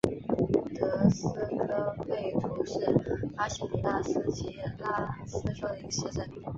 [0.97, 2.91] 德斯科贝图是
[3.37, 6.27] 巴西米纳斯吉拉斯州的一个市镇。